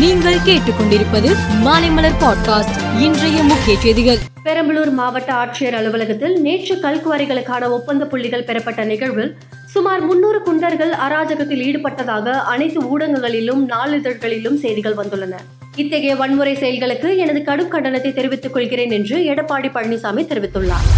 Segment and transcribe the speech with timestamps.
[0.00, 3.00] நீங்கள் கேட்டுக்கொண்டிருப்பது மாலைமலர் பாட்காஸ்ட்.
[3.00, 4.16] இன்றைய முக்கிய செய்திகள்.
[4.44, 9.36] பெரம்பலூர் மாவட்ட ஆட்சியர் அலுவலகத்தில் நேற்று கல்குவாரிகளுக்கான ஒப்பந்த புள்ளிகள் பெறப்பட்ட நிகழ்வில்
[9.66, 15.32] சுமார் முன்னூறு குண்டர்கள் அராஜகத்தில் ஈடுபட்டதாக அனைத்து ஊடகங்களிலும் நாளிதழ்களிலும் செய்திகள் வந்துள்ளன.
[15.76, 20.88] இத்தகைய வன்முறை செயல்களுக்கு எனது கடும் கண்டனத்தை தெரிவித்துக் கொள்கிறேன் என்று எடப்பாடி பழனிசாமி தெரிவித்துள்ளார்.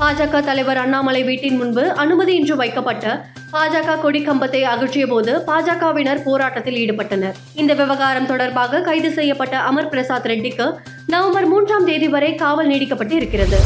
[0.00, 7.36] பாஜக தலைவர் அண்ணாமலை வீட்டின் முன்பு அனுமதியின்றி வைக்கப்பட்ட பாஜக கொடி கம்பத்தை அகற்றிய போது பாஜகவினர் போராட்டத்தில் ஈடுபட்டனர்.
[7.54, 10.66] இந்த விவகாரம் தொடர்பாக கைது செய்யப்பட்ட அமர் பிரசாத் ரெட்டிக்கு
[11.06, 13.58] நவம்பர் மூன்றாம் தேதி வரை காவல் நீடிக்கப்பட்டு இருக்கிறது.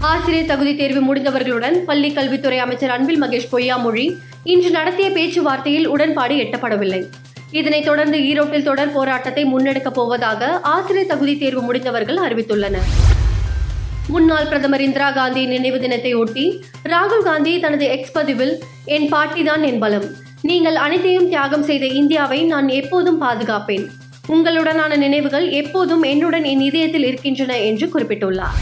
[0.00, 4.06] ஆசிரியர் தகுதி தேர்வு முடிந்தவர்களுடன் பள்ளி கல்வித்துறை அமைச்சர் அன்பில் மகேஷ் பொய்யாமொழி
[4.44, 7.02] இன்று நடத்திய பேச்சுவார்த்தையில் உடன்பாடு எட்டப்படவில்லை.
[7.50, 12.90] இதனைத் தொடர்ந்து ஈரோட்டில் தொடர் போராட்டத்தை முன்னெடுக்கப் போவதாக ஆசிரியர் தகுதி தேர்வு முடிந்தவர்கள் அறிவித்துள்ளனர்.
[14.08, 19.78] முன்னாள் பிரதமர் இந்திரா காந்தி நினைவு தினத்தை ஒட்டி ராகுல் காந்தி தனது எக்ஸ் பதிவில் என் பாட்டிதான் என்
[19.78, 20.04] பலம்.
[20.42, 23.90] நீங்கள் அனைத்தையும் தியாகம் செய்த இந்தியாவை நான் எப்போதும் பாதுகாப்பேன்.
[24.28, 28.58] உங்களுடனான நினைவுகள் எப்போதும் என்னுடன் என் இதயத்தில் இருக்கின்றன என்று குறிப்பிட்டுள்ளார்.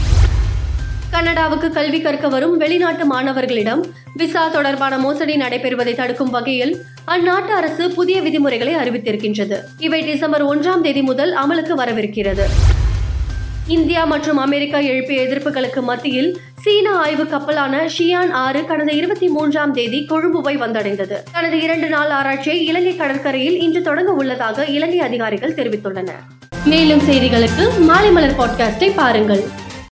[1.11, 8.21] கனடாவுக்கு கல்வி கற்க வரும் வெளிநாட்டு மாணவர்களிடம் விசா தொடர்பான மோசடி நடைபெறுவதை தடுக்கும் வகையில் அந்நாட்டு அரசு புதிய
[8.21, 9.59] விதிமுறைகளை அறிவித்திருக்கின்றது.
[9.79, 12.47] இவை டிசம்பர் ஒன்றாம் தேதி முதல் அமலுக்கு வரவிருக்கிறது.
[13.69, 20.05] இந்தியா மற்றும் அமெரிக்கா எழுப்பிய எதிர்ப்புகளுக்கு மத்தியில் சீன ஆய்வு கப்பலான ஷியான் ஆறு கடந்த இருபத்தி மூன்றாம் தேதி
[20.09, 21.13] கொழும்புவை வந்தடைந்தது.
[21.31, 26.23] தனது இரண்டு நாள் ஆராய்ச்சியை இலங்கை கடற்கரையில் இன்று தொடங்க உள்ளதாக இலங்கை அதிகாரிகள் தெரிவித்துள்ளனர்.
[26.65, 29.43] மேலும் செய்திகளுக்கு மாலை மலர் பாட்காஸ்டை பாருங்கள்.